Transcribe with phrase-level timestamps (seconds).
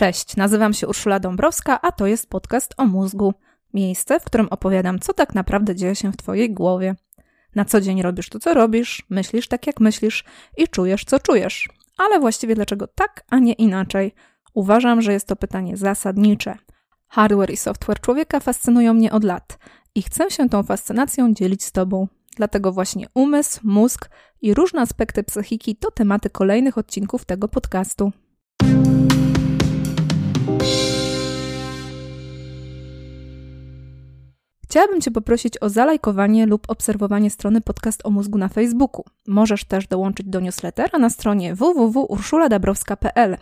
[0.00, 3.34] Cześć, nazywam się Urszula Dąbrowska, a to jest podcast o mózgu.
[3.74, 6.94] Miejsce, w którym opowiadam, co tak naprawdę dzieje się w Twojej głowie.
[7.54, 10.24] Na co dzień robisz to, co robisz, myślisz tak, jak myślisz
[10.56, 11.68] i czujesz, co czujesz.
[11.98, 14.14] Ale właściwie dlaczego tak, a nie inaczej?
[14.54, 16.54] Uważam, że jest to pytanie zasadnicze.
[17.08, 19.58] Hardware i software człowieka fascynują mnie od lat
[19.94, 22.08] i chcę się tą fascynacją dzielić z Tobą.
[22.36, 24.10] Dlatego właśnie umysł, mózg
[24.42, 28.12] i różne aspekty psychiki to tematy kolejnych odcinków tego podcastu.
[34.70, 39.04] Chciałabym Cię poprosić o zalajkowanie lub obserwowanie strony Podcast o mózgu na Facebooku.
[39.26, 43.36] Możesz też dołączyć do newslettera na stronie www.urszuladabrowska.pl.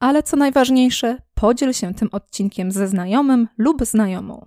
[0.00, 4.46] Ale co najważniejsze, podziel się tym odcinkiem ze znajomym lub znajomą.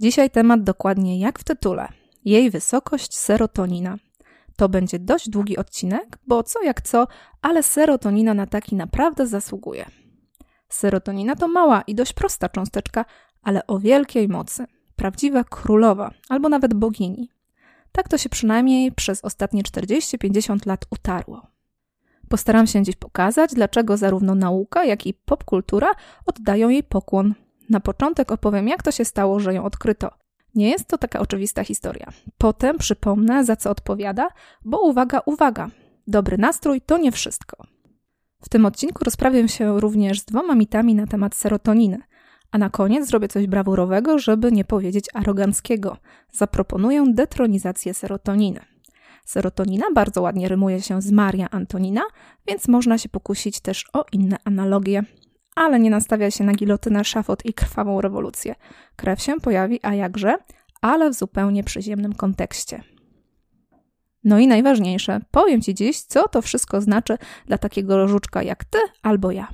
[0.00, 1.88] Dzisiaj temat dokładnie jak w tytule.
[2.24, 3.96] Jej wysokość serotonina.
[4.56, 7.06] To będzie dość długi odcinek, bo co jak co,
[7.42, 10.01] ale serotonina na taki naprawdę zasługuje.
[10.72, 13.04] Serotonina to mała i dość prosta cząsteczka,
[13.42, 14.66] ale o wielkiej mocy.
[14.96, 17.30] Prawdziwa królowa, albo nawet bogini.
[17.92, 21.46] Tak to się przynajmniej przez ostatnie 40-50 lat utarło.
[22.28, 25.90] Postaram się dziś pokazać, dlaczego zarówno nauka, jak i popkultura
[26.26, 27.34] oddają jej pokłon.
[27.70, 30.10] Na początek opowiem, jak to się stało, że ją odkryto.
[30.54, 32.06] Nie jest to taka oczywista historia.
[32.38, 34.28] Potem przypomnę, za co odpowiada,
[34.64, 35.70] bo uwaga, uwaga,
[36.06, 37.66] dobry nastrój to nie wszystko.
[38.42, 41.98] W tym odcinku rozprawię się również z dwoma mitami na temat serotoniny,
[42.50, 45.96] a na koniec zrobię coś brawurowego, żeby nie powiedzieć aroganckiego.
[46.32, 48.60] Zaproponuję detronizację serotoniny.
[49.24, 52.02] Serotonina bardzo ładnie rymuje się z Maria Antonina,
[52.46, 55.02] więc można się pokusić też o inne analogie.
[55.54, 58.54] Ale nie nastawia się na gilotynę, szafot i krwawą rewolucję.
[58.96, 60.36] Krew się pojawi, a jakże,
[60.80, 62.82] ale w zupełnie przyziemnym kontekście.
[64.24, 68.78] No i najważniejsze, powiem Ci dziś, co to wszystko znaczy dla takiego żuczka jak Ty
[69.02, 69.48] albo ja.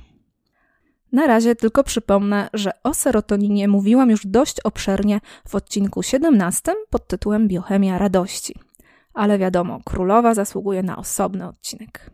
[1.11, 7.07] Na razie tylko przypomnę, że o serotoninie mówiłam już dość obszernie w odcinku 17 pod
[7.07, 8.55] tytułem Biochemia radości.
[9.13, 12.11] Ale wiadomo, królowa zasługuje na osobny odcinek.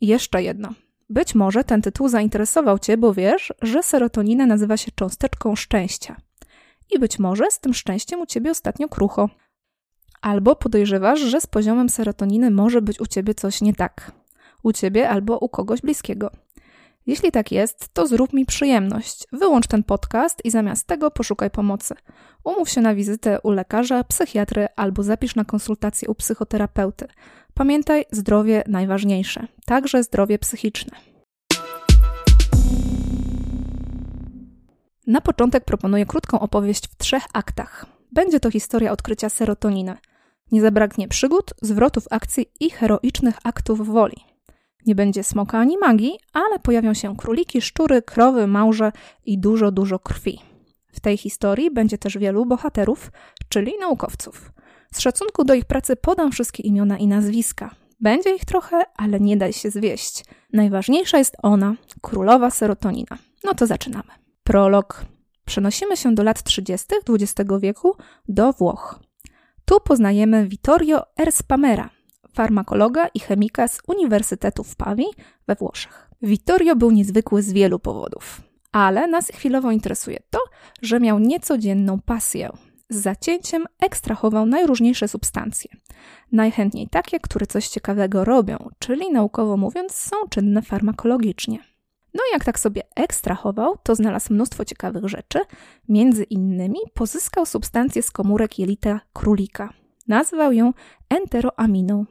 [0.00, 0.68] Jeszcze jedno.
[1.10, 6.16] Być może ten tytuł zainteresował Cię, bo wiesz, że serotonina nazywa się cząsteczką szczęścia.
[6.90, 9.28] I być może z tym szczęściem u Ciebie ostatnio krucho.
[10.20, 14.12] Albo podejrzewasz, że z poziomem serotoniny może być u ciebie coś nie tak.
[14.62, 16.30] U ciebie albo u kogoś bliskiego.
[17.06, 19.24] Jeśli tak jest, to zrób mi przyjemność.
[19.32, 21.94] Wyłącz ten podcast i zamiast tego poszukaj pomocy.
[22.44, 27.06] Umów się na wizytę u lekarza, psychiatry albo zapisz na konsultację u psychoterapeuty.
[27.54, 30.96] Pamiętaj, zdrowie najważniejsze, także zdrowie psychiczne.
[35.06, 37.95] Na początek proponuję krótką opowieść w trzech aktach.
[38.12, 39.96] Będzie to historia odkrycia serotoniny.
[40.52, 44.16] Nie zabraknie przygód, zwrotów akcji i heroicznych aktów woli.
[44.86, 48.92] Nie będzie smoka ani magii, ale pojawią się króliki, szczury, krowy, małże
[49.24, 50.40] i dużo, dużo krwi.
[50.92, 53.10] W tej historii będzie też wielu bohaterów,
[53.48, 54.52] czyli naukowców.
[54.92, 57.74] Z szacunku do ich pracy podam wszystkie imiona i nazwiska.
[58.00, 60.24] Będzie ich trochę, ale nie daj się zwieść.
[60.52, 63.18] Najważniejsza jest ona, królowa serotonina.
[63.44, 64.10] No to zaczynamy.
[64.44, 65.04] Prolog.
[65.46, 66.86] Przenosimy się do lat 30.
[67.08, 67.96] XX wieku
[68.28, 69.00] do Włoch.
[69.64, 71.90] Tu poznajemy Vittorio Erspamera,
[72.34, 75.04] farmakologa i chemika z Uniwersytetu w Pawi
[75.46, 76.10] we Włoszech.
[76.22, 78.40] Vittorio był niezwykły z wielu powodów,
[78.72, 80.38] ale nas chwilowo interesuje to,
[80.82, 82.50] że miał niecodzienną pasję.
[82.88, 85.70] Z zacięciem ekstrahował najróżniejsze substancje.
[86.32, 91.75] Najchętniej takie, które coś ciekawego robią, czyli naukowo mówiąc, są czynne farmakologicznie.
[92.16, 95.38] No i jak tak sobie ekstrahował, to znalazł mnóstwo ciekawych rzeczy.
[95.88, 99.72] Między innymi pozyskał substancję z komórek jelita królika.
[100.08, 100.72] Nazwał ją
[101.08, 102.04] enteroaminą.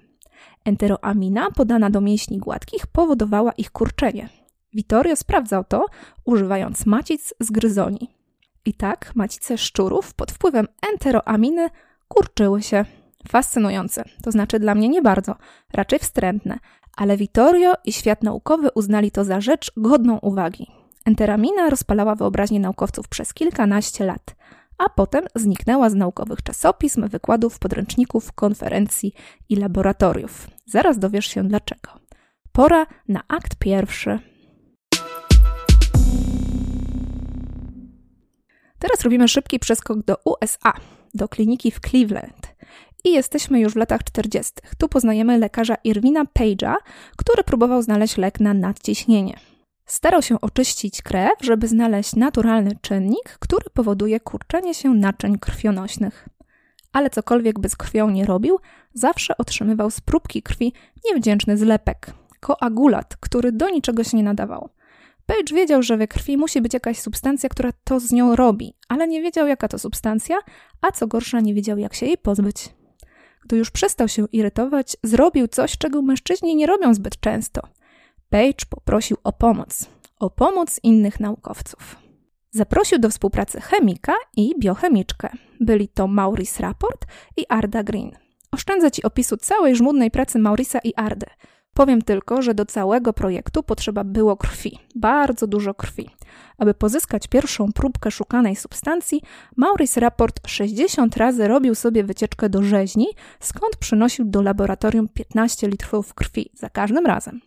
[0.65, 4.29] Enteroamina podana do mięśni gładkich powodowała ich kurczenie.
[4.73, 5.85] Vittorio sprawdzał to,
[6.25, 8.11] używając macic z gryzoni.
[8.65, 11.69] I tak macice szczurów pod wpływem enteroaminy
[12.07, 12.85] kurczyły się.
[13.29, 15.35] Fascynujące, to znaczy dla mnie nie bardzo,
[15.73, 16.59] raczej wstrętne,
[16.95, 20.67] ale Vittorio i świat naukowy uznali to za rzecz godną uwagi.
[21.05, 24.35] Enteramina rozpalała wyobraźnię naukowców przez kilkanaście lat,
[24.77, 29.13] a potem zniknęła z naukowych czasopism, wykładów, podręczników, konferencji
[29.49, 30.47] i laboratoriów.
[30.65, 31.91] Zaraz dowiesz się dlaczego.
[32.51, 34.19] Pora na akt pierwszy.
[38.79, 40.73] Teraz robimy szybki przeskok do USA,
[41.13, 42.55] do kliniki w Cleveland
[43.05, 44.53] i jesteśmy już w latach 40.
[44.77, 46.75] Tu poznajemy lekarza Irwina Page'a,
[47.17, 49.39] który próbował znaleźć lek na nadciśnienie.
[49.85, 56.29] Starał się oczyścić krew, żeby znaleźć naturalny czynnik, który powoduje kurczenie się naczyń krwionośnych.
[56.93, 58.59] Ale cokolwiek by z krwią nie robił,
[58.93, 60.73] zawsze otrzymywał z próbki krwi
[61.05, 62.13] niewdzięczny zlepek.
[62.39, 64.69] koagulat, który do niczego się nie nadawał.
[65.25, 69.07] Page wiedział, że we krwi musi być jakaś substancja, która to z nią robi, ale
[69.07, 70.37] nie wiedział, jaka to substancja,
[70.81, 72.74] a co gorsza, nie wiedział, jak się jej pozbyć.
[73.45, 77.61] Gdy już przestał się irytować, zrobił coś, czego mężczyźni nie robią zbyt często.
[78.29, 79.89] Page poprosił o pomoc.
[80.19, 81.95] O pomoc innych naukowców.
[82.51, 85.29] Zaprosił do współpracy chemika i biochemiczkę.
[85.59, 87.05] Byli to Maurice Rapport
[87.37, 88.11] i Arda Green.
[88.51, 91.25] Oszczędzę Ci opisu całej żmudnej pracy Maurisa i Ardy.
[91.75, 96.09] Powiem tylko, że do całego projektu potrzeba było krwi, bardzo dużo krwi.
[96.57, 99.21] Aby pozyskać pierwszą próbkę szukanej substancji,
[99.55, 103.07] Maurice Rapport 60 razy robił sobie wycieczkę do rzeźni,
[103.39, 107.41] skąd przynosił do laboratorium 15 litrów krwi za każdym razem.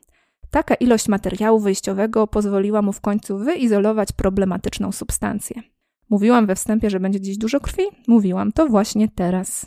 [0.50, 5.62] Taka ilość materiału wyjściowego pozwoliła mu w końcu wyizolować problematyczną substancję.
[6.10, 7.82] Mówiłam we wstępie, że będzie dziś dużo krwi?
[8.06, 9.66] Mówiłam to właśnie teraz.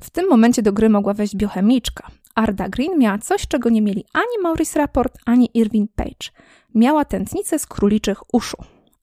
[0.00, 2.10] W tym momencie do gry mogła wejść biochemiczka.
[2.34, 6.30] Arda Green miała coś, czego nie mieli ani Maurice Rapport, ani Irving Page.
[6.74, 8.56] Miała tętnice z króliczych uszu,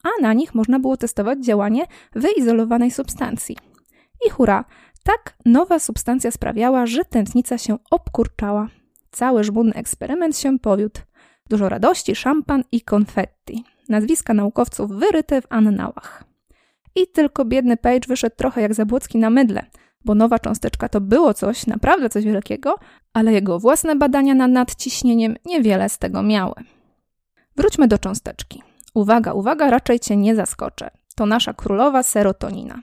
[0.04, 1.86] a na nich można było testować działanie
[2.16, 3.57] wyizolowanej substancji.
[4.28, 4.66] I hura,
[5.04, 8.68] tak nowa substancja sprawiała, że tętnica się obkurczała.
[9.12, 11.01] Cały żmudny eksperyment się powiódł.
[11.50, 13.63] Dużo radości, szampan i konfetti.
[13.89, 16.24] Nazwiska naukowców wyryte w annałach.
[16.95, 19.66] I tylko biedny Page wyszedł trochę jak Zabłocki na mydle,
[20.06, 22.75] bo nowa cząsteczka to było coś, naprawdę coś wielkiego,
[23.13, 26.53] ale jego własne badania nad nadciśnieniem niewiele z tego miały.
[27.57, 28.63] Wróćmy do cząsteczki.
[28.94, 30.92] Uwaga, uwaga, raczej cię nie zaskoczę.
[31.15, 32.80] To nasza królowa serotonina.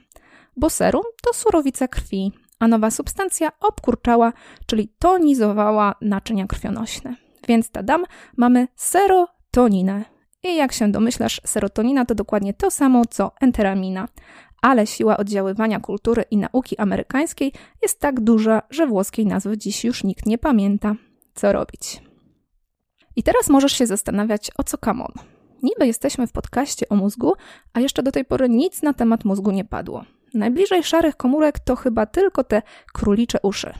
[0.57, 4.33] Bo serum to surowica krwi, a nowa substancja obkurczała,
[4.65, 7.15] czyli tonizowała naczynia krwionośne.
[7.47, 8.03] Więc tadam,
[8.37, 10.05] mamy serotoninę.
[10.43, 14.07] I jak się domyślasz, serotonina to dokładnie to samo co enteramina,
[14.61, 20.03] ale siła oddziaływania kultury i nauki amerykańskiej jest tak duża, że włoskiej nazwy dziś już
[20.03, 20.95] nikt nie pamięta.
[21.35, 22.01] Co robić?
[23.15, 25.11] I teraz możesz się zastanawiać, o co kamon.
[25.63, 27.33] Niby jesteśmy w podcaście o mózgu,
[27.73, 30.03] a jeszcze do tej pory nic na temat mózgu nie padło.
[30.33, 32.61] Najbliżej szarych komórek to chyba tylko te
[32.93, 33.73] królicze uszy.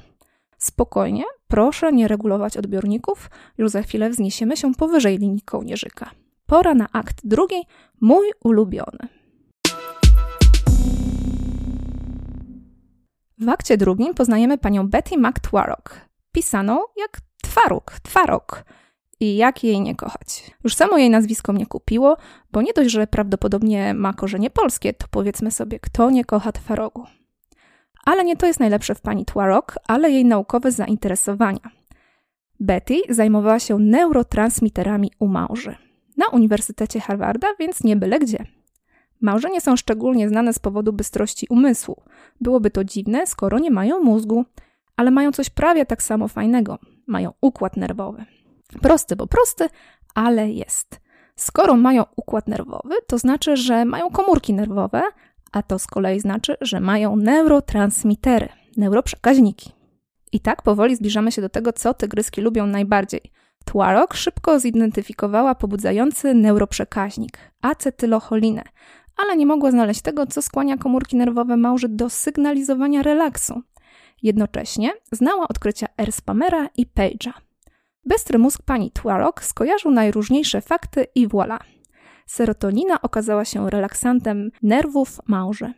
[0.57, 6.09] Spokojnie, proszę nie regulować odbiorników, już za chwilę wzniesiemy się powyżej linii kołnierzyka.
[6.45, 7.63] Pora na akt drugi,
[8.01, 9.18] mój ulubiony.
[13.39, 16.01] W akcie drugim poznajemy panią Betty McTwarrock,
[16.31, 18.65] pisaną jak Twaruk, Twarok.
[19.19, 20.51] I jak jej nie kochać?
[20.63, 22.17] Już samo jej nazwisko mnie kupiło,
[22.51, 27.05] bo nie dość, że prawdopodobnie ma korzenie polskie, to powiedzmy sobie, kto nie kocha Twarogu.
[28.05, 31.71] Ale nie to jest najlepsze w pani Twarok, ale jej naukowe zainteresowania.
[32.59, 35.75] Betty zajmowała się neurotransmiterami u małży.
[36.17, 38.58] Na Uniwersytecie Harvarda, więc nie byle gdzie.
[39.21, 42.01] Małże nie są szczególnie znane z powodu bystrości umysłu.
[42.41, 44.45] Byłoby to dziwne, skoro nie mają mózgu,
[44.97, 46.79] ale mają coś prawie tak samo fajnego.
[47.07, 48.25] Mają układ nerwowy.
[48.81, 49.67] Prosty, bo prosty,
[50.15, 50.99] ale jest.
[51.35, 55.01] Skoro mają układ nerwowy, to znaczy, że mają komórki nerwowe,
[55.51, 59.71] a to z kolei znaczy, że mają neurotransmitery, neuroprzekaźniki.
[60.31, 63.31] I tak powoli zbliżamy się do tego, co tygryski lubią najbardziej.
[63.65, 68.63] Twarok szybko zidentyfikowała pobudzający neuroprzekaźnik acetylocholinę,
[69.21, 73.61] ale nie mogła znaleźć tego, co skłania komórki nerwowe małży do sygnalizowania relaksu.
[74.23, 77.31] Jednocześnie znała odkrycia Erspamera i Page'a.
[78.05, 81.57] Bystry mózg pani Twarok skojarzył najróżniejsze fakty i voilà.
[82.25, 85.73] Serotonina okazała się relaksantem nerwów małży.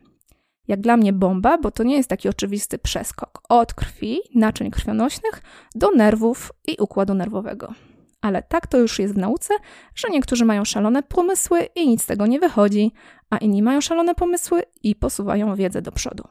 [0.67, 5.41] Jak dla mnie bomba, bo to nie jest taki oczywisty przeskok od krwi, naczyń krwionośnych
[5.75, 7.73] do nerwów i układu nerwowego.
[8.21, 9.53] Ale tak to już jest w nauce,
[9.95, 12.91] że niektórzy mają szalone pomysły i nic z tego nie wychodzi,
[13.29, 16.23] a inni mają szalone pomysły i posuwają wiedzę do przodu.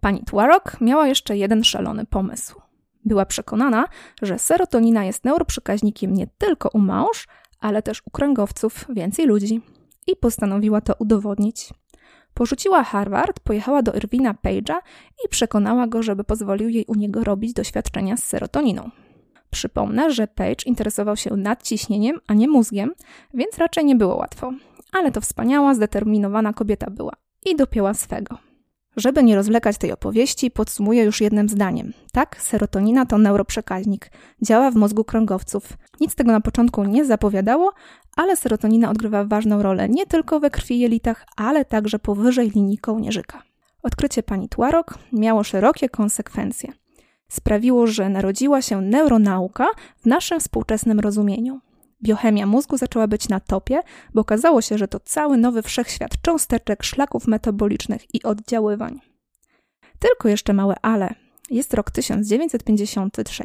[0.00, 2.60] Pani Twarok miała jeszcze jeden szalony pomysł.
[3.04, 3.84] Była przekonana,
[4.22, 7.28] że serotonina jest neuroprzekaźnikiem nie tylko u małż,
[7.60, 9.60] ale też u kręgowców, więcej ludzi.
[10.06, 11.70] I postanowiła to udowodnić.
[12.34, 14.74] Porzuciła Harvard, pojechała do Irwina Page'a
[15.24, 18.90] i przekonała go, żeby pozwolił jej u niego robić doświadczenia z serotoniną.
[19.50, 22.92] Przypomnę, że Page interesował się nadciśnieniem, a nie mózgiem,
[23.34, 24.52] więc raczej nie było łatwo.
[24.92, 27.12] Ale to wspaniała, zdeterminowana kobieta była
[27.46, 28.38] i dopięła swego.
[28.96, 31.92] Żeby nie rozwlekać tej opowieści, podsumuję już jednym zdaniem.
[32.12, 34.10] Tak, serotonina to neuroprzekaźnik.
[34.42, 35.72] Działa w mózgu kręgowców.
[36.00, 37.72] Nic tego na początku nie zapowiadało,
[38.16, 43.42] ale serotonina odgrywa ważną rolę nie tylko we krwi jelitach, ale także powyżej linii kołnierzyka.
[43.82, 46.72] Odkrycie pani Twarok miało szerokie konsekwencje.
[47.28, 49.66] Sprawiło, że narodziła się neuronauka
[49.96, 51.60] w naszym współczesnym rozumieniu.
[52.02, 53.80] Biochemia mózgu zaczęła być na topie,
[54.14, 59.00] bo okazało się, że to cały nowy wszechświat cząsteczek, szlaków metabolicznych i oddziaływań.
[59.98, 61.14] Tylko jeszcze małe ale.
[61.50, 63.44] Jest rok 1953.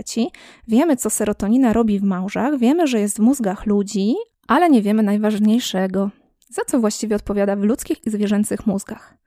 [0.67, 4.15] Wiemy, co serotonina robi w małżach, wiemy, że jest w mózgach ludzi,
[4.47, 6.09] ale nie wiemy najważniejszego.
[6.50, 9.17] Za co właściwie odpowiada w ludzkich i zwierzęcych mózgach?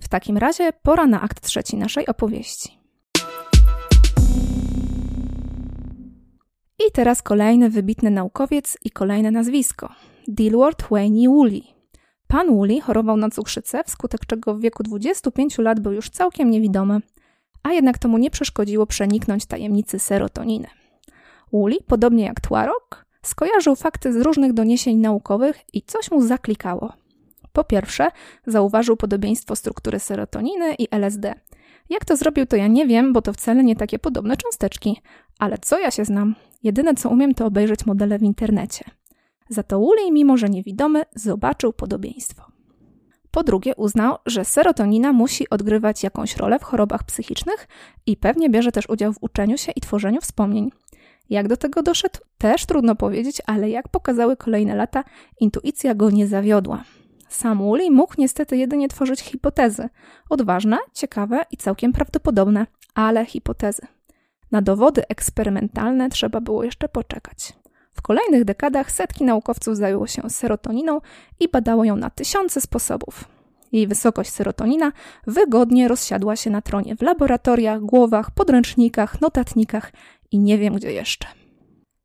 [0.00, 2.83] W takim razie pora na akt trzeci naszej opowieści.
[6.78, 9.88] I teraz kolejny wybitny naukowiec i kolejne nazwisko.
[10.28, 11.62] Dilworth Wayne Woolley.
[12.28, 17.00] Pan Woolley chorował na cukrzycę, wskutek czego w wieku 25 lat był już całkiem niewidomy,
[17.62, 20.68] a jednak to mu nie przeszkodziło przeniknąć tajemnicy serotoniny.
[21.52, 26.92] Woolley, podobnie jak Twarok, skojarzył fakty z różnych doniesień naukowych i coś mu zaklikało.
[27.52, 28.08] Po pierwsze,
[28.46, 31.34] zauważył podobieństwo struktury serotoniny i LSD.
[31.90, 35.00] Jak to zrobił, to ja nie wiem, bo to wcale nie takie podobne cząsteczki.
[35.38, 36.34] Ale co ja się znam?
[36.62, 38.84] Jedyne co umiem, to obejrzeć modele w internecie.
[39.48, 42.42] Za to Woolley, mimo że niewidomy, zobaczył podobieństwo.
[43.30, 47.68] Po drugie, uznał, że serotonina musi odgrywać jakąś rolę w chorobach psychicznych
[48.06, 50.70] i pewnie bierze też udział w uczeniu się i tworzeniu wspomnień.
[51.30, 55.04] Jak do tego doszedł, też trudno powiedzieć, ale jak pokazały kolejne lata,
[55.40, 56.84] intuicja go nie zawiodła.
[57.34, 59.88] Sam Woolley mógł niestety jedynie tworzyć hipotezy.
[60.30, 63.82] Odważne, ciekawe i całkiem prawdopodobne, ale hipotezy.
[64.52, 67.52] Na dowody eksperymentalne trzeba było jeszcze poczekać.
[67.92, 71.00] W kolejnych dekadach setki naukowców zajęło się serotoniną
[71.40, 73.24] i badało ją na tysiące sposobów.
[73.72, 74.92] Jej wysokość serotonina
[75.26, 79.92] wygodnie rozsiadła się na tronie w laboratoriach, głowach, podręcznikach, notatnikach
[80.30, 81.26] i nie wiem gdzie jeszcze.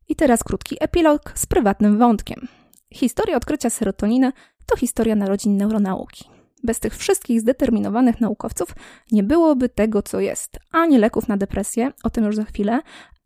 [0.08, 2.48] I teraz krótki epilog z prywatnym wątkiem.
[2.94, 4.32] Historia odkrycia serotoniny
[4.70, 6.30] to historia narodzin neuronauki.
[6.64, 8.76] Bez tych wszystkich zdeterminowanych naukowców
[9.12, 10.60] nie byłoby tego, co jest.
[10.72, 12.82] Ani leków na depresję, o tym już za chwilę,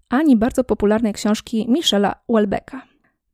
[0.10, 2.82] ani bardzo popularnej książki Michela Welbecka.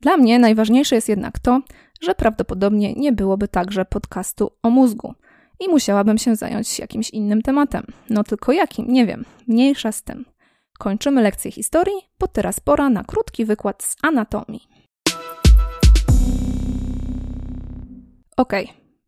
[0.01, 1.62] Dla mnie najważniejsze jest jednak to,
[2.01, 5.13] że prawdopodobnie nie byłoby także podcastu o mózgu
[5.60, 7.84] i musiałabym się zająć jakimś innym tematem.
[8.10, 8.88] No tylko jakim?
[8.88, 9.25] Nie wiem.
[9.48, 10.25] Mniejsza z tym.
[10.78, 14.68] Kończymy lekcję historii, bo teraz pora na krótki wykład z anatomii.
[18.39, 18.53] Ok,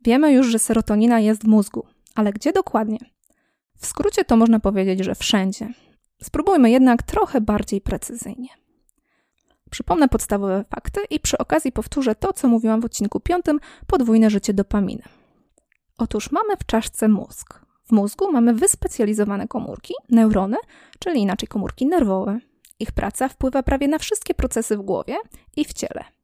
[0.02, 1.86] wiemy już, że serotonina jest w mózgu,
[2.16, 2.98] ale gdzie dokładnie?
[3.78, 5.74] W skrócie to można powiedzieć, że wszędzie.
[6.24, 8.50] Spróbujmy jednak trochę bardziej precyzyjnie.
[9.70, 14.54] Przypomnę podstawowe fakty i przy okazji powtórzę to, co mówiłam w odcinku piątym podwójne życie
[14.54, 15.04] dopaminy.
[15.98, 17.66] Otóż mamy w czaszce mózg.
[17.84, 20.58] W mózgu mamy wyspecjalizowane komórki, neurony,
[21.00, 22.40] czyli inaczej komórki nerwowe.
[22.80, 25.16] Ich praca wpływa prawie na wszystkie procesy w głowie
[25.56, 26.21] i w ciele.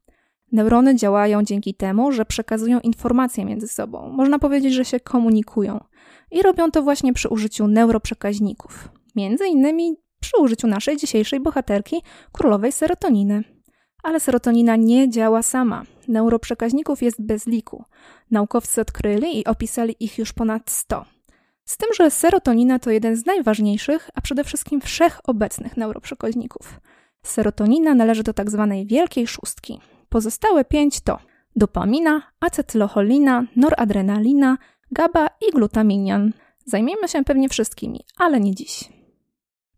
[0.52, 4.10] Neurony działają dzięki temu, że przekazują informacje między sobą.
[4.10, 5.80] Można powiedzieć, że się komunikują.
[6.32, 8.90] I robią to właśnie przy użyciu neuroprzekaźników.
[9.16, 12.02] Między innymi przy użyciu naszej dzisiejszej bohaterki,
[12.32, 13.44] królowej serotoniny.
[14.04, 15.84] Ale serotonina nie działa sama.
[16.08, 17.84] Neuroprzekaźników jest bez liku.
[18.32, 21.06] Naukowcy odkryli i opisali ich już ponad 100.
[21.66, 26.80] Z tym, że serotonina to jeden z najważniejszych, a przede wszystkim wszechobecnych neuroprzekaźników.
[27.24, 29.80] Serotonina należy do tak zwanej wielkiej szóstki.
[30.10, 31.20] Pozostałe pięć to
[31.56, 34.58] dopamina, acetylocholina, noradrenalina,
[34.92, 36.34] GABA i glutaminian.
[36.66, 38.90] Zajmiemy się pewnie wszystkimi, ale nie dziś.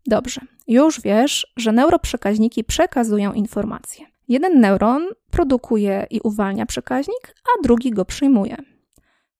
[0.06, 4.06] Dobrze, już wiesz, że neuroprzekaźniki przekazują informacje.
[4.28, 8.56] Jeden neuron produkuje i uwalnia przekaźnik, a drugi go przyjmuje.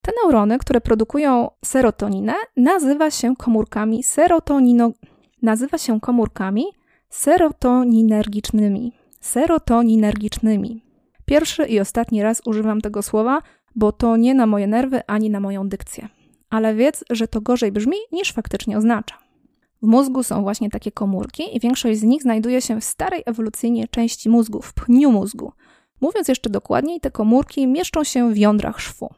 [0.01, 4.91] Te neurony, które produkują serotoninę, nazywa się komórkami serotonino...
[5.41, 6.65] nazywa się komórkami
[7.09, 9.00] serotoninergicznymi.
[9.21, 10.83] Serotoninergicznymi.
[11.25, 13.41] Pierwszy i ostatni raz używam tego słowa,
[13.75, 16.09] bo to nie na moje nerwy ani na moją dykcję.
[16.49, 19.17] Ale wiedz, że to gorzej brzmi niż faktycznie oznacza.
[19.81, 23.87] W mózgu są właśnie takie komórki i większość z nich znajduje się w starej ewolucyjnie
[23.87, 25.51] części mózgu, w pniu mózgu.
[26.01, 29.09] Mówiąc jeszcze dokładniej, te komórki mieszczą się w jądrach szwu.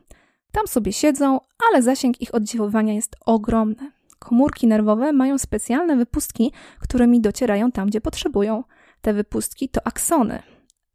[0.51, 3.91] Tam sobie siedzą, ale zasięg ich oddziaływania jest ogromny.
[4.19, 8.63] Komórki nerwowe mają specjalne wypustki, którymi docierają tam, gdzie potrzebują.
[9.03, 10.43] Te wypustki to aksony.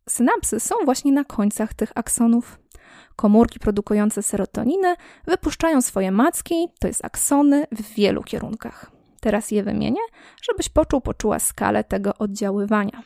[0.08, 2.58] Synapsy są właśnie na końcach tych aksonów.
[3.16, 4.96] Komórki produkujące serotoninę
[5.26, 8.90] wypuszczają swoje macki, to jest aksony, w wielu kierunkach.
[9.20, 10.00] Teraz je wymienię,
[10.42, 13.02] żebyś poczuł, poczuła skalę tego oddziaływania.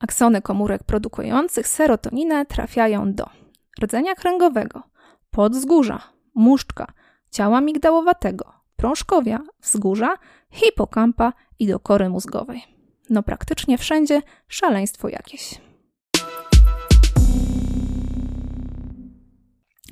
[0.00, 3.26] Aksony komórek produkujących serotoninę trafiają do
[3.82, 4.82] rdzenia kręgowego,
[5.30, 6.02] podzgórza,
[6.34, 6.86] muszczka,
[7.30, 10.14] ciała migdałowatego, prążkowia, wzgórza,
[10.50, 12.75] hipokampa i do kory mózgowej.
[13.10, 15.60] No praktycznie wszędzie szaleństwo jakieś.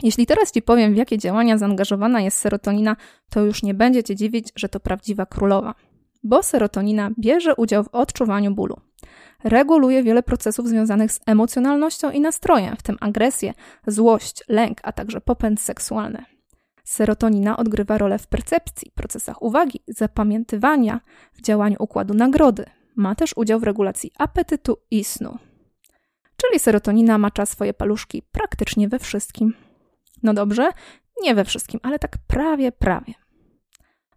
[0.02, 2.96] Jeśli teraz Ci powiem, w jakie działania zaangażowana jest serotonina,
[3.30, 5.74] to już nie będzie Cię dziwić, że to prawdziwa królowa.
[6.22, 8.80] Bo serotonina bierze udział w odczuwaniu bólu.
[9.44, 13.54] Reguluje wiele procesów związanych z emocjonalnością i nastrojem, w tym agresję,
[13.86, 16.24] złość, lęk, a także popęd seksualny.
[16.84, 21.00] Serotonina odgrywa rolę w percepcji, procesach uwagi, zapamiętywania,
[21.32, 22.64] w działaniu układu nagrody.
[22.96, 25.38] Ma też udział w regulacji apetytu i snu.
[26.36, 29.54] Czyli serotonina macza swoje paluszki praktycznie we wszystkim.
[30.22, 30.70] No dobrze,
[31.22, 33.14] nie we wszystkim, ale tak prawie, prawie.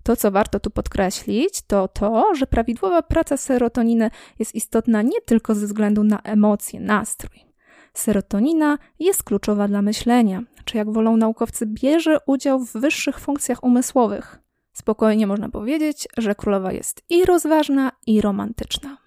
[0.04, 5.56] To, co warto tu podkreślić, to to, że prawidłowa praca serotoniny jest istotna nie tylko
[5.56, 7.48] ze względu na emocje, nastrój.
[7.94, 14.40] Serotonina jest kluczowa dla myślenia, czy jak wolą naukowcy, bierze udział w wyższych funkcjach umysłowych.
[14.78, 18.98] Spokojnie można powiedzieć, że królowa jest i rozważna, i romantyczna.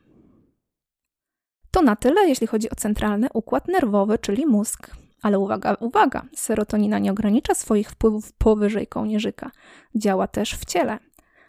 [1.71, 4.91] To na tyle, jeśli chodzi o centralny układ nerwowy, czyli mózg.
[5.23, 9.51] Ale uwaga, uwaga, serotonina nie ogranicza swoich wpływów powyżej kołnierzyka.
[9.95, 10.99] Działa też w ciele.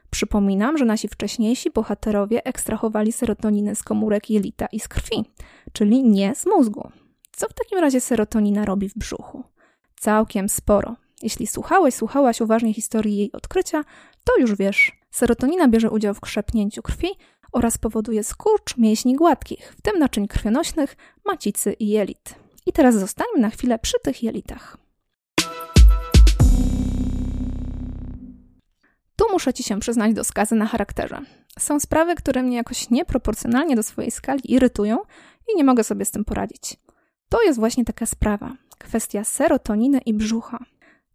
[0.09, 5.25] Przypominam, że nasi wcześniejsi bohaterowie ekstrahowali serotoninę z komórek jelita i z krwi,
[5.73, 6.91] czyli nie z mózgu.
[7.31, 9.43] Co w takim razie serotonina robi w brzuchu?
[9.95, 10.95] Całkiem sporo.
[11.23, 13.83] Jeśli słuchałeś, słuchałaś uważnie historii jej odkrycia,
[14.23, 14.91] to już wiesz.
[15.11, 17.07] Serotonina bierze udział w krzepnięciu krwi
[17.51, 22.35] oraz powoduje skurcz mięśni gładkich, w tym naczyń krwionośnych, macicy i jelit.
[22.65, 24.77] I teraz zostańmy na chwilę przy tych jelitach.
[29.15, 31.21] Tu muszę Ci się przyznać do skazy na charakterze.
[31.59, 34.97] Są sprawy, które mnie jakoś nieproporcjonalnie do swojej skali irytują
[35.53, 36.77] i nie mogę sobie z tym poradzić.
[37.29, 40.65] To jest właśnie taka sprawa, kwestia serotoniny i brzucha.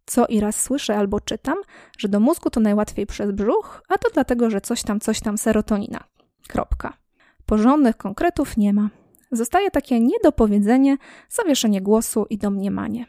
[0.07, 1.57] Co i raz słyszę albo czytam,
[1.97, 5.37] że do mózgu to najłatwiej przez brzuch, a to dlatego, że coś tam, coś tam
[5.37, 6.03] serotonina.
[6.47, 6.97] Kropka.
[7.45, 8.89] Porządnych konkretów nie ma.
[9.31, 10.97] Zostaje takie niedopowiedzenie,
[11.29, 13.05] zawieszenie głosu i domniemanie.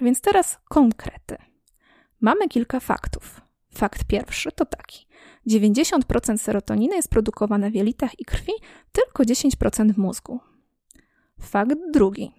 [0.00, 1.36] Więc teraz konkrety.
[2.20, 3.40] Mamy kilka faktów.
[3.74, 5.06] Fakt pierwszy to taki.
[5.46, 8.52] 90% serotoniny jest produkowane w jelitach i krwi,
[8.92, 10.40] tylko 10% w mózgu.
[11.40, 12.32] Fakt drugi.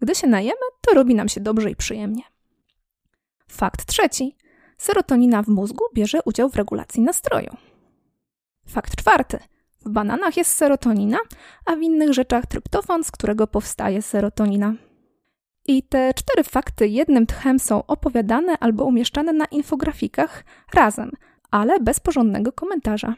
[0.00, 2.22] Gdy się najemy, to robi nam się dobrze i przyjemnie.
[3.48, 4.36] Fakt trzeci.
[4.78, 7.56] Serotonina w mózgu bierze udział w regulacji nastroju.
[8.66, 9.38] Fakt czwarty.
[9.80, 11.18] W bananach jest serotonina,
[11.66, 14.74] a w innych rzeczach tryptofan, z którego powstaje serotonina.
[15.66, 20.44] I te cztery fakty jednym tchem są opowiadane albo umieszczane na infografikach
[20.74, 21.12] razem,
[21.50, 23.14] ale bez porządnego komentarza.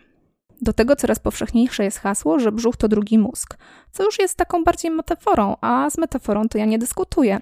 [0.63, 3.59] Do tego coraz powszechniejsze jest hasło, że brzuch to drugi mózg,
[3.93, 7.41] co już jest taką bardziej metaforą, a z metaforą to ja nie dyskutuję.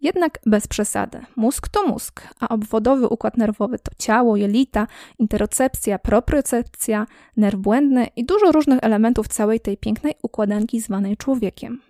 [0.00, 1.20] Jednak bez przesady.
[1.36, 4.86] Mózg to mózg, a obwodowy układ nerwowy to ciało, jelita,
[5.18, 11.80] interocepcja, propriocepcja, nerw błędny i dużo różnych elementów całej tej pięknej układanki zwanej człowiekiem.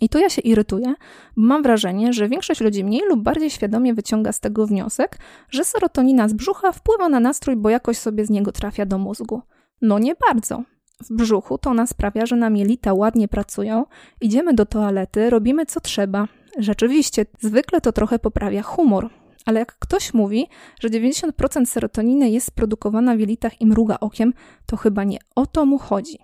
[0.00, 0.94] I tu ja się irytuję,
[1.36, 5.18] bo mam wrażenie, że większość ludzi mniej lub bardziej świadomie wyciąga z tego wniosek,
[5.50, 9.42] że serotonina z brzucha wpływa na nastrój, bo jakoś sobie z niego trafia do mózgu.
[9.82, 10.62] No nie bardzo.
[11.00, 13.84] W brzuchu to ona sprawia, że nam jelita ładnie pracują,
[14.20, 16.28] idziemy do toalety, robimy co trzeba.
[16.60, 19.10] Rzeczywiście, zwykle to trochę poprawia humor.
[19.46, 20.46] Ale jak ktoś mówi,
[20.80, 24.32] że 90% serotoniny jest produkowana w jelitach i mruga okiem,
[24.66, 26.18] to chyba nie o to mu chodzi.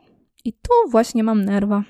[0.45, 1.83] I tu właśnie mam nerwa.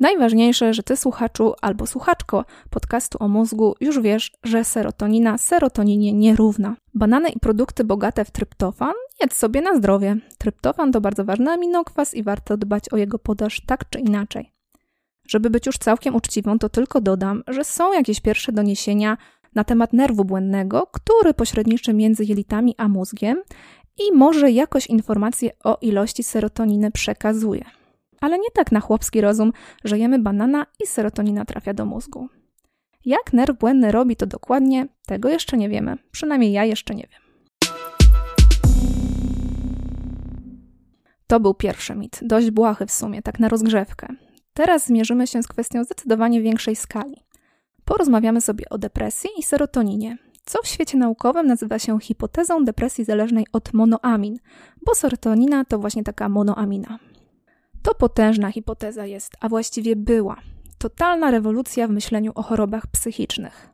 [0.00, 6.76] Najważniejsze, że ty słuchaczu albo słuchaczko podcastu o mózgu już wiesz, że serotonina serotoninie nierówna.
[6.94, 10.16] Banany i produkty bogate w tryptofan jedz sobie na zdrowie.
[10.38, 14.57] Tryptofan to bardzo ważny aminokwas i warto dbać o jego podaż tak czy inaczej.
[15.28, 19.16] Żeby być już całkiem uczciwą, to tylko dodam, że są jakieś pierwsze doniesienia
[19.54, 23.42] na temat nerwu błędnego, który pośredniczy między jelitami a mózgiem
[23.98, 27.64] i może jakoś informacje o ilości serotoniny przekazuje
[28.20, 29.52] ale nie tak na chłopski rozum,
[29.84, 32.28] że jemy banana i serotonina trafia do mózgu.
[33.04, 35.96] Jak nerw błędny robi to dokładnie, tego jeszcze nie wiemy.
[36.10, 37.20] Przynajmniej ja jeszcze nie wiem.
[41.26, 44.08] To był pierwszy mit, dość błahy w sumie, tak na rozgrzewkę.
[44.58, 47.16] Teraz zmierzymy się z kwestią zdecydowanie większej skali.
[47.84, 53.46] Porozmawiamy sobie o depresji i serotoninie, co w świecie naukowym nazywa się hipotezą depresji zależnej
[53.52, 54.38] od monoamin,
[54.86, 56.98] bo serotonina to właśnie taka monoamina.
[57.82, 60.36] To potężna hipoteza jest, a właściwie była.
[60.78, 63.68] Totalna rewolucja w myśleniu o chorobach psychicznych.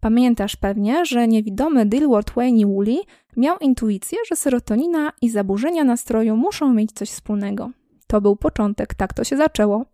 [0.00, 2.98] Pamiętasz pewnie, że niewidomy Dilworth Wayne Woolley
[3.36, 7.70] miał intuicję, że serotonina i zaburzenia nastroju muszą mieć coś wspólnego.
[8.06, 9.84] To był początek, tak to się zaczęło.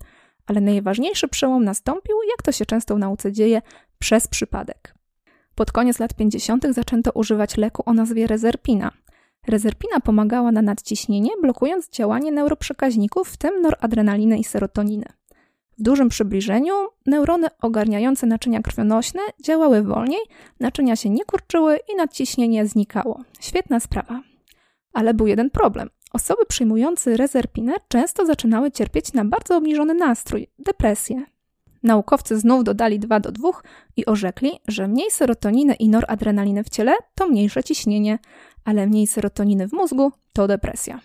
[0.47, 3.63] Ale najważniejszy przełom nastąpił, jak to się często w nauce dzieje,
[3.99, 4.95] przez przypadek.
[5.55, 6.67] Pod koniec lat 50.
[6.71, 8.93] zaczęto używać leku o nazwie rezerpina–
[9.47, 15.07] Rezerpina pomagała na nadciśnienie, blokując działanie neuroprzekaźników, w tym noradrenaliny i serotoniny.
[15.79, 16.75] W dużym przybliżeniu
[17.07, 20.21] neurony ogarniające naczynia krwionośne działały wolniej,
[20.61, 23.21] naczynia się nie kurczyły i nadciśnienie znikało.
[23.41, 24.23] Świetna sprawa.
[24.93, 25.91] Ale był jeden problem.
[26.13, 31.25] Osoby przyjmujące rezerpinę często zaczynały cierpieć na bardzo obniżony nastrój, depresję.
[31.83, 33.51] Naukowcy znów dodali 2 do 2
[33.97, 38.19] i orzekli, że mniej serotoniny i noradrenaliny w ciele to mniejsze ciśnienie,
[38.65, 41.01] ale mniej serotoniny w mózgu to depresja.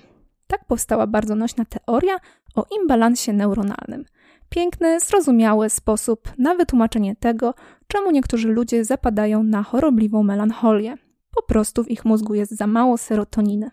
[0.47, 2.17] Tak powstała bardzo nośna teoria
[2.55, 4.05] o imbalansie neuronalnym.
[4.49, 7.53] Piękny, zrozumiały sposób na wytłumaczenie tego,
[7.87, 10.97] czemu niektórzy ludzie zapadają na chorobliwą melancholię.
[11.35, 13.71] Po prostu w ich mózgu jest za mało serotoniny.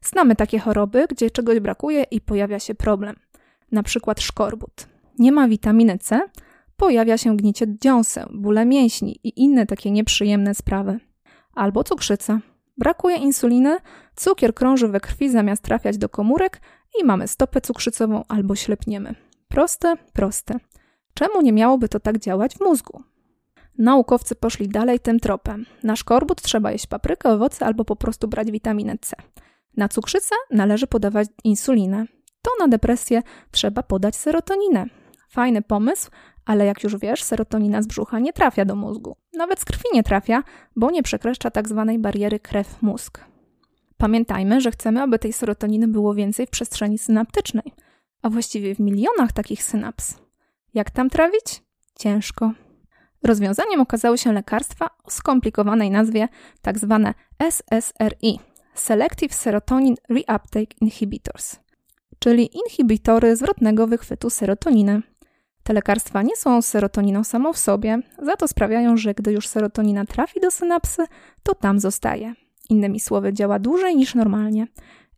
[0.00, 3.16] Znamy takie choroby, gdzie czegoś brakuje i pojawia się problem.
[3.72, 4.88] Na przykład szkorbut.
[5.18, 6.20] Nie ma witaminy C,
[6.76, 11.00] pojawia się gnicie dziąseł, bóle mięśni i inne takie nieprzyjemne sprawy.
[11.54, 12.40] Albo cukrzyca.
[12.78, 13.76] Brakuje insuliny,
[14.16, 16.60] cukier krąży we krwi zamiast trafiać do komórek
[17.00, 19.14] i mamy stopę cukrzycową albo ślepniemy.
[19.48, 20.56] Proste, proste.
[21.14, 23.02] Czemu nie miałoby to tak działać w mózgu?
[23.78, 25.66] Naukowcy poszli dalej tym tropem.
[25.82, 29.16] Na szkorbut trzeba jeść paprykę, owoce albo po prostu brać witaminę C.
[29.76, 32.04] Na cukrzycę należy podawać insulinę.
[32.42, 34.86] To na depresję trzeba podać serotoninę.
[35.28, 36.10] Fajny pomysł,
[36.44, 39.16] ale jak już wiesz, serotonina z brzucha nie trafia do mózgu.
[39.32, 40.42] Nawet z krwi nie trafia,
[40.76, 43.24] bo nie przekreszcza tak zwanej bariery krew-mózg.
[43.96, 47.72] Pamiętajmy, że chcemy, aby tej serotoniny było więcej w przestrzeni synaptycznej,
[48.22, 50.14] a właściwie w milionach takich synaps.
[50.74, 51.62] Jak tam trawić?
[51.98, 52.52] Ciężko.
[53.22, 56.28] Rozwiązaniem okazały się lekarstwa o skomplikowanej nazwie
[56.62, 57.12] tzw.
[57.38, 58.38] Tak SSRI
[58.78, 61.56] Selective Serotonin Reuptake Inhibitors,
[62.18, 65.02] czyli inhibitory zwrotnego wychwytu serotoniny.
[65.62, 70.04] Te lekarstwa nie są serotoniną samą w sobie, za to sprawiają, że gdy już serotonina
[70.04, 71.04] trafi do synapsy,
[71.42, 72.34] to tam zostaje.
[72.70, 74.66] Innymi słowy, działa dłużej niż normalnie.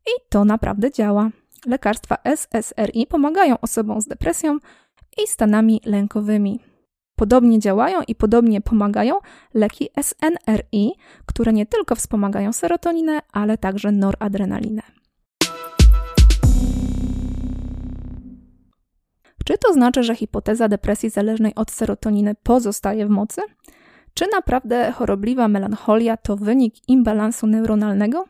[0.06, 1.30] I to naprawdę działa.
[1.66, 4.58] Lekarstwa SSRI pomagają osobom z depresją
[5.24, 6.60] i stanami lękowymi.
[7.20, 9.14] Podobnie działają i podobnie pomagają
[9.54, 10.92] leki SNRI,
[11.26, 14.82] które nie tylko wspomagają serotoninę, ale także noradrenalinę.
[19.44, 23.40] Czy to znaczy, że hipoteza depresji zależnej od serotoniny pozostaje w mocy?
[24.14, 28.24] Czy naprawdę chorobliwa melancholia to wynik imbalansu neuronalnego?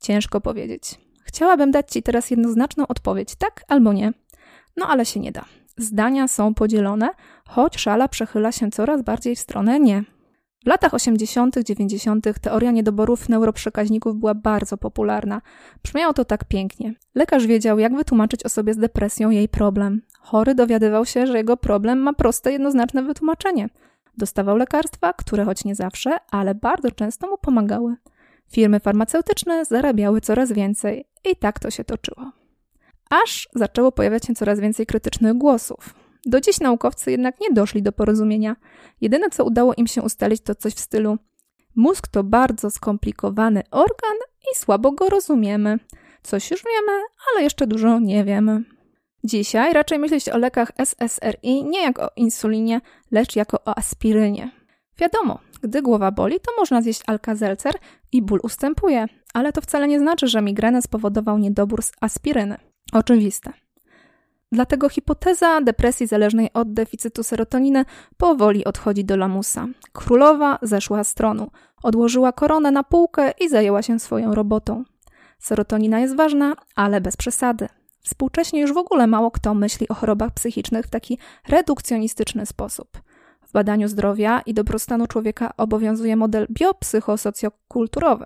[0.00, 0.98] Ciężko powiedzieć.
[1.24, 4.12] Chciałabym dać Ci teraz jednoznaczną odpowiedź tak albo nie,
[4.76, 5.59] no ale się nie da.
[5.80, 7.08] Zdania są podzielone,
[7.48, 10.04] choć szala przechyla się coraz bardziej w stronę nie.
[10.64, 12.26] W latach 80., 90.
[12.40, 15.42] teoria niedoborów neuroprzekaźników była bardzo popularna.
[15.82, 16.94] Brzmiało to tak pięknie.
[17.14, 20.02] Lekarz wiedział, jak wytłumaczyć osobie z depresją jej problem.
[20.20, 23.68] Chory dowiadywał się, że jego problem ma proste, jednoznaczne wytłumaczenie.
[24.16, 27.96] Dostawał lekarstwa, które choć nie zawsze, ale bardzo często mu pomagały.
[28.52, 32.39] Firmy farmaceutyczne zarabiały coraz więcej i tak to się toczyło.
[33.10, 35.94] Aż zaczęło pojawiać się coraz więcej krytycznych głosów.
[36.26, 38.56] Do dziś naukowcy jednak nie doszli do porozumienia.
[39.00, 41.18] Jedyne, co udało im się ustalić, to coś w stylu:
[41.76, 44.16] Mózg to bardzo skomplikowany organ
[44.52, 45.78] i słabo go rozumiemy.
[46.22, 48.64] Coś już wiemy, ale jeszcze dużo nie wiemy.
[49.24, 54.50] Dzisiaj raczej myśleć o lekach SSRI nie jak o insulinie, lecz jako o aspirynie.
[54.98, 57.74] Wiadomo, gdy głowa boli, to można zjeść alkazelcer
[58.12, 62.69] i ból ustępuje, ale to wcale nie znaczy, że migrenę spowodował niedobór z aspiryny.
[62.92, 63.52] Oczywiste.
[64.52, 67.84] Dlatego hipoteza depresji zależnej od deficytu serotoniny
[68.16, 69.66] powoli odchodzi do lamusa.
[69.92, 71.50] Królowa zeszła z tronu,
[71.82, 74.84] odłożyła koronę na półkę i zajęła się swoją robotą.
[75.38, 77.68] Serotonina jest ważna, ale bez przesady.
[78.02, 83.02] Współcześnie już w ogóle mało kto myśli o chorobach psychicznych w taki redukcjonistyczny sposób.
[83.46, 88.24] W badaniu zdrowia i dobrostanu człowieka obowiązuje model biopsychosocjokulturowy.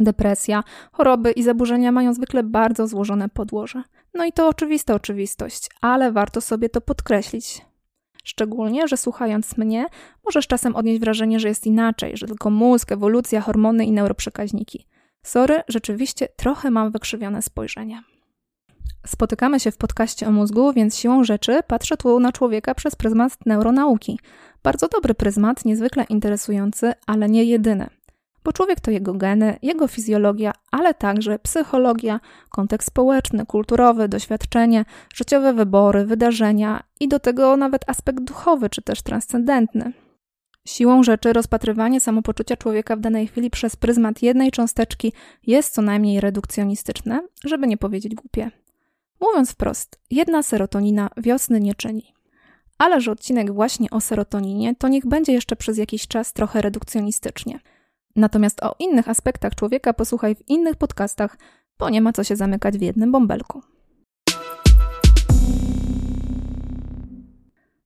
[0.00, 3.82] Depresja, choroby i zaburzenia mają zwykle bardzo złożone podłoże.
[4.14, 7.66] No i to oczywista oczywistość, ale warto sobie to podkreślić.
[8.24, 9.86] Szczególnie, że słuchając mnie,
[10.24, 14.86] możesz czasem odnieść wrażenie, że jest inaczej, że tylko mózg, ewolucja, hormony i neuroprzekaźniki.
[15.22, 18.02] Sorry, rzeczywiście trochę mam wykrzywione spojrzenie.
[19.06, 23.46] Spotykamy się w podcaście o mózgu, więc siłą rzeczy patrzę tu na człowieka przez pryzmat
[23.46, 24.18] neuronauki.
[24.62, 27.90] Bardzo dobry pryzmat, niezwykle interesujący, ale nie jedyny.
[28.44, 35.52] Bo człowiek to jego geny, jego fizjologia, ale także psychologia, kontekst społeczny, kulturowy, doświadczenie, życiowe
[35.52, 39.92] wybory, wydarzenia i do tego nawet aspekt duchowy czy też transcendentny.
[40.66, 45.12] Siłą rzeczy rozpatrywanie samopoczucia człowieka w danej chwili przez pryzmat jednej cząsteczki
[45.46, 48.50] jest co najmniej redukcjonistyczne, żeby nie powiedzieć głupie.
[49.20, 52.14] Mówiąc wprost, jedna serotonina wiosny nie czyni.
[52.78, 57.60] Ale że odcinek właśnie o serotoninie, to niech będzie jeszcze przez jakiś czas trochę redukcjonistycznie.
[58.16, 61.38] Natomiast o innych aspektach człowieka posłuchaj w innych podcastach,
[61.78, 63.62] bo nie ma co się zamykać w jednym bąbelku.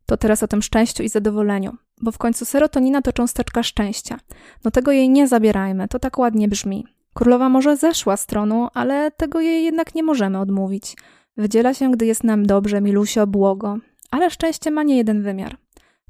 [0.07, 4.19] To teraz o tym szczęściu i zadowoleniu, bo w końcu serotonina to cząsteczka szczęścia.
[4.65, 6.87] No tego jej nie zabierajmy, to tak ładnie brzmi.
[7.15, 10.97] Królowa może zeszła z tronu, ale tego jej jednak nie możemy odmówić.
[11.37, 13.79] Wydziela się, gdy jest nam dobrze, milusio, błogo.
[14.11, 15.57] Ale szczęście ma nie jeden wymiar.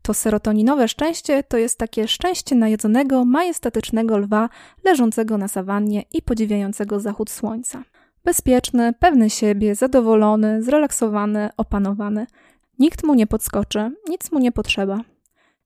[0.07, 4.49] To serotoninowe szczęście to jest takie szczęście najedzonego, majestatycznego lwa
[4.85, 7.83] leżącego na sawannie i podziwiającego zachód słońca.
[8.25, 12.27] Bezpieczny, pewny siebie, zadowolony, zrelaksowany, opanowany.
[12.79, 15.01] Nikt mu nie podskoczy, nic mu nie potrzeba.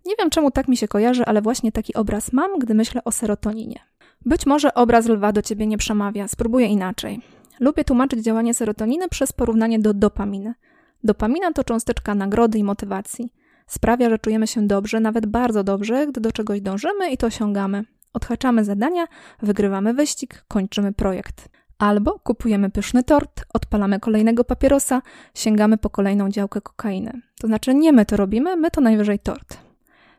[0.07, 3.13] Nie wiem czemu tak mi się kojarzy, ale właśnie taki obraz mam, gdy myślę o
[3.13, 3.81] serotoninie.
[4.27, 7.21] Być może obraz lwa do ciebie nie przemawia, spróbuję inaczej.
[7.59, 10.55] Lubię tłumaczyć działanie serotoniny przez porównanie do dopaminy.
[11.05, 13.40] Dopamina to cząsteczka nagrody i motywacji.
[13.71, 17.85] Sprawia, że czujemy się dobrze, nawet bardzo dobrze, gdy do czegoś dążymy i to osiągamy.
[18.13, 19.07] Odhaczamy zadania,
[19.43, 21.49] wygrywamy wyścig, kończymy projekt.
[21.79, 25.03] Albo kupujemy pyszny tort, odpalamy kolejnego papierosa,
[25.35, 27.21] sięgamy po kolejną działkę kokainy.
[27.41, 29.59] To znaczy nie my to robimy, my to najwyżej tort.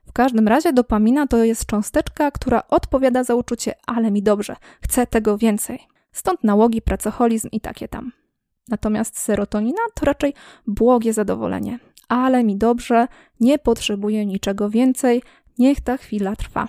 [0.08, 5.08] W każdym razie dopamina to jest cząsteczka, która odpowiada za uczucie, ale mi dobrze, chcę
[5.08, 5.80] tego więcej.
[6.12, 8.12] Stąd nałogi, pracoholizm i takie tam.
[8.70, 10.34] Natomiast serotonina to raczej
[10.68, 11.80] błogie zadowolenie.
[12.12, 13.08] Ale mi dobrze,
[13.40, 15.24] nie potrzebuję niczego więcej,
[15.58, 16.68] niech ta chwila trwa.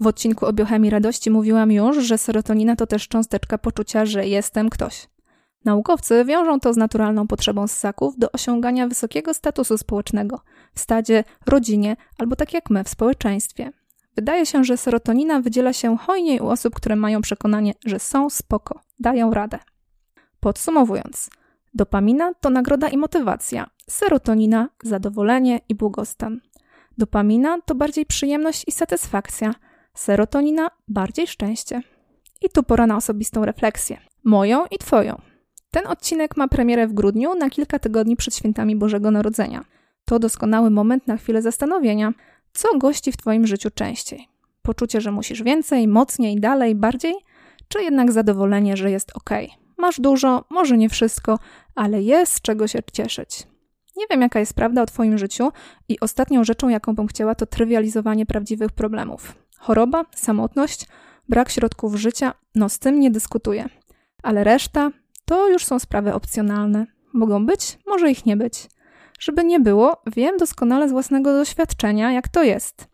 [0.00, 4.70] W odcinku o biochemii radości mówiłam już, że serotonina to też cząsteczka poczucia, że jestem
[4.70, 5.08] ktoś.
[5.64, 10.40] Naukowcy wiążą to z naturalną potrzebą ssaków do osiągania wysokiego statusu społecznego
[10.74, 13.72] w stadzie, rodzinie albo tak jak my w społeczeństwie.
[14.16, 18.80] Wydaje się, że serotonina wydziela się hojniej u osób, które mają przekonanie, że są spoko,
[19.00, 19.58] dają radę.
[20.40, 21.30] Podsumowując,
[21.74, 26.40] dopamina to nagroda i motywacja, serotonina zadowolenie i błogostan.
[26.98, 29.54] Dopamina to bardziej przyjemność i satysfakcja,
[29.94, 31.82] serotonina bardziej szczęście.
[32.42, 35.20] I tu pora na osobistą refleksję, moją i Twoją.
[35.70, 39.64] Ten odcinek ma premierę w grudniu na kilka tygodni przed świętami Bożego Narodzenia.
[40.04, 42.12] To doskonały moment na chwilę zastanowienia,
[42.52, 44.28] co gości w Twoim życiu częściej.
[44.62, 47.14] Poczucie, że musisz więcej, mocniej, dalej, bardziej,
[47.68, 49.30] czy jednak zadowolenie, że jest ok.
[49.80, 51.38] Masz dużo, może nie wszystko,
[51.74, 53.46] ale jest czego się cieszyć.
[53.96, 55.52] Nie wiem, jaka jest prawda o Twoim życiu,
[55.88, 59.34] i ostatnią rzeczą, jaką bym chciała, to trywializowanie prawdziwych problemów.
[59.58, 60.86] Choroba, samotność,
[61.28, 63.68] brak środków życia, no z tym nie dyskutuję.
[64.22, 64.90] Ale reszta
[65.24, 66.86] to już są sprawy opcjonalne.
[67.12, 68.68] Mogą być, może ich nie być.
[69.20, 72.88] Żeby nie było, wiem doskonale z własnego doświadczenia, jak to jest.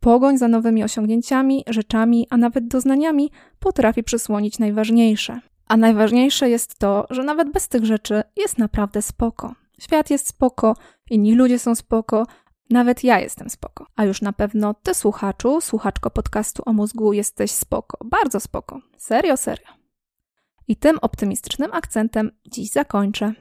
[0.00, 5.40] Pogoń za nowymi osiągnięciami, rzeczami, a nawet doznaniami potrafi przysłonić najważniejsze.
[5.66, 9.54] A najważniejsze jest to, że nawet bez tych rzeczy jest naprawdę spoko.
[9.80, 10.76] Świat jest spoko,
[11.10, 12.26] inni ludzie są spoko,
[12.70, 13.86] nawet ja jestem spoko.
[13.96, 17.98] A już na pewno ty, słuchaczu, słuchaczko podcastu o mózgu, jesteś spoko.
[18.04, 18.80] Bardzo spoko.
[18.96, 19.66] Serio, serio.
[20.68, 23.32] I tym optymistycznym akcentem dziś zakończę.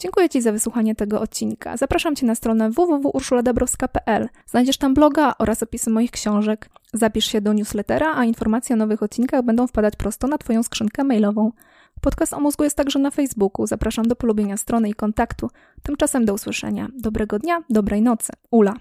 [0.00, 1.76] Dziękuję Ci za wysłuchanie tego odcinka.
[1.76, 4.28] Zapraszam Cię na stronę www.urszuladabrowska.pl.
[4.46, 6.70] Znajdziesz tam bloga oraz opisy moich książek.
[6.92, 11.04] Zapisz się do newslettera, a informacje o nowych odcinkach będą wpadać prosto na Twoją skrzynkę
[11.04, 11.52] mailową.
[12.00, 13.66] Podcast o mózgu jest także na Facebooku.
[13.66, 15.48] Zapraszam do polubienia strony i kontaktu.
[15.82, 16.88] Tymczasem do usłyszenia.
[16.98, 18.32] Dobrego dnia, dobrej nocy.
[18.50, 18.74] Ula.